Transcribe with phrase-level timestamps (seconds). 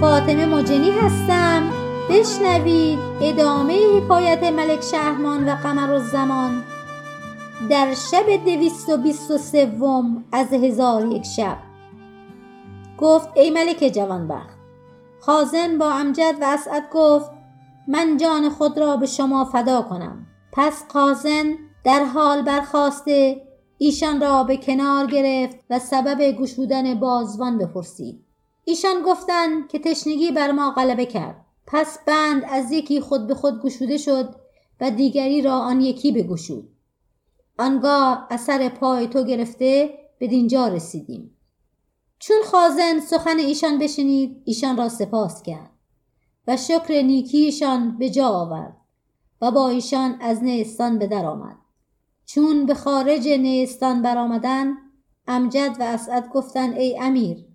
[0.00, 1.70] فاطمه مجنی هستم.
[2.10, 6.62] بشنوید ادامه حکایت ملک شهرمان و قمر الزمان
[7.70, 11.56] در شب دویست و بیست و سوم از هزار یک شب.
[12.98, 14.58] گفت ای ملک جوانبخت
[15.20, 17.30] خازن با امجد و اسعد گفت
[17.88, 20.26] من جان خود را به شما فدا کنم.
[20.52, 23.42] پس خازن در حال برخواسته
[23.78, 28.29] ایشان را به کنار گرفت و سبب گشودن بازوان بپرسید.
[28.64, 31.44] ایشان گفتند که تشنگی بر ما غلبه کرد.
[31.66, 34.34] پس بند از یکی خود به خود گشوده شد
[34.80, 36.68] و دیگری را آن یکی بگشود.
[37.58, 41.36] آنگاه اثر پای تو گرفته به دینجا رسیدیم.
[42.18, 45.70] چون خازن سخن ایشان بشنید ایشان را سپاس کرد
[46.46, 48.76] و شکر نیکیشان به جا آورد
[49.40, 51.56] و با ایشان از نیستان به در آمد.
[52.26, 54.74] چون به خارج نیستان برآمدن
[55.26, 57.49] امجد و اسعد گفتند ای امیر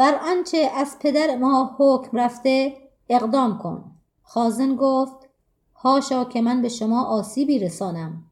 [0.00, 2.76] بر آنچه از پدر ما حکم رفته
[3.08, 3.84] اقدام کن.
[4.22, 5.28] خازن گفت
[5.76, 8.22] هاشا که من به شما آسیبی رسانم.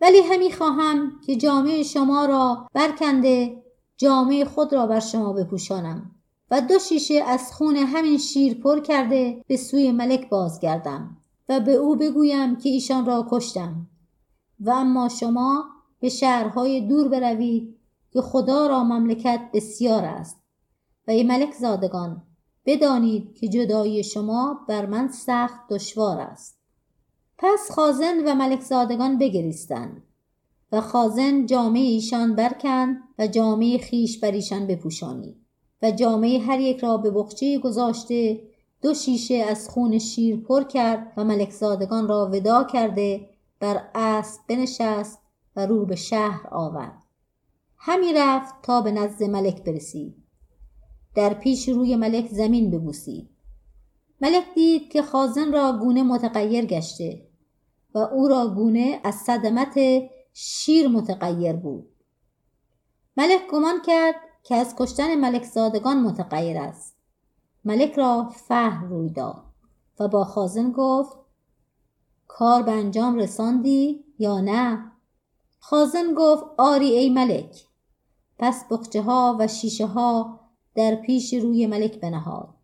[0.00, 3.62] ولی همی خواهم که جامعه شما را برکنده
[3.96, 6.10] جامعه خود را بر شما بپوشانم
[6.50, 11.16] و دو شیشه از خون همین شیر پر کرده به سوی ملک بازگردم
[11.48, 13.86] و به او بگویم که ایشان را کشتم.
[14.60, 15.64] و اما شما
[16.00, 17.76] به شهرهای دور بروید
[18.12, 20.43] که خدا را مملکت بسیار است.
[21.08, 22.22] و ای ملک زادگان
[22.66, 26.58] بدانید که جدایی شما بر من سخت دشوار است.
[27.38, 30.02] پس خازن و ملک زادگان بگریستند
[30.72, 35.36] و خازن جامعه ایشان برکند و جامعه خیش بر ایشان بپوشانید
[35.82, 38.40] و جامعه هر یک را به بخچه گذاشته
[38.82, 43.28] دو شیشه از خون شیر پر کرد و ملک زادگان را ودا کرده
[43.60, 45.18] بر اسب بنشست
[45.56, 47.02] و رو به شهر آورد.
[47.76, 50.23] همی رفت تا به نزد ملک برسید.
[51.14, 53.30] در پیش روی ملک زمین ببوسید.
[54.20, 57.26] ملک دید که خازن را گونه متغیر گشته
[57.94, 59.78] و او را گونه از صدمت
[60.32, 61.88] شیر متغیر بود.
[63.16, 66.96] ملک گمان کرد که از کشتن ملک زادگان متغیر است.
[67.64, 69.44] ملک را فهم روی داد
[70.00, 71.16] و با خازن گفت
[72.26, 74.92] کار به انجام رساندی یا نه؟
[75.58, 77.66] خازن گفت آری ای ملک.
[78.38, 80.40] پس بخچه ها و شیشه ها
[80.74, 82.54] در پیش روی ملک بنهاد.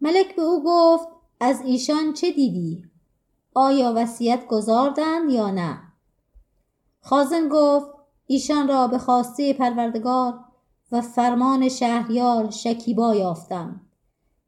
[0.00, 1.08] ملک به او گفت
[1.40, 2.84] از ایشان چه دیدی؟
[3.54, 5.80] آیا وصیت گذاردند یا نه؟
[7.00, 7.86] خازن گفت
[8.26, 10.44] ایشان را به خواسته پروردگار
[10.92, 13.80] و فرمان شهریار شکیبا یافتم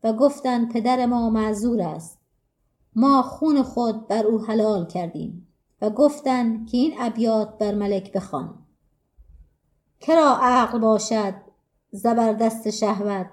[0.04, 2.18] و گفتند پدر ما معذور است.
[2.96, 5.48] ما خون خود بر او حلال کردیم
[5.82, 8.66] و گفتند که این ابیات بر ملک بخوان.
[10.00, 11.34] کرا عقل باشد؟
[11.94, 13.26] زبردست شهوت.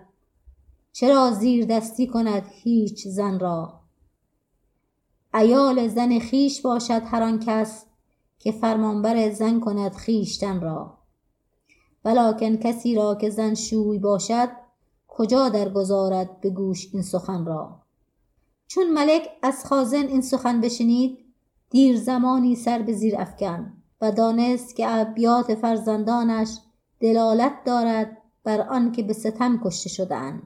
[0.91, 3.79] چرا زیر دستی کند هیچ زن را؟
[5.33, 7.85] ایال زن خیش باشد هر آن کس
[8.39, 10.97] که فرمانبر زن کند خیشتن را.
[12.05, 14.49] ولکن کسی را که زن شوی باشد
[15.07, 17.79] کجا درگذارد به گوش این سخن را؟
[18.67, 21.19] چون ملک از خازن این سخن بشنید
[21.69, 26.57] دیر زمانی سر به زیر افکن و دانست که ابیات فرزندانش
[26.99, 28.18] دلالت دارد
[28.49, 30.43] بر آن که به ستم کشته شدهاند.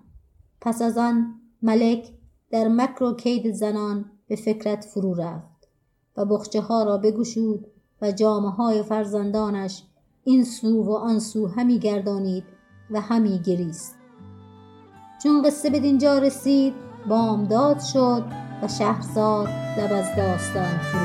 [0.61, 2.13] پس از آن ملک
[2.51, 5.67] در مکر و کید زنان به فکرت فرو رفت
[6.17, 7.67] و بخچه ها را بگشود
[8.01, 9.83] و جامه های فرزندانش
[10.23, 12.43] این سو و آن سو همی گردانید
[12.91, 13.95] و همی گریست.
[15.23, 16.73] چون قصه به دینجا رسید
[17.09, 18.23] بامداد شد
[18.63, 19.47] و شهرزاد
[19.77, 21.02] لب از داستان فرو